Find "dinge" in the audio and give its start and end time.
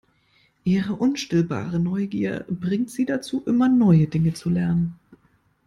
4.07-4.33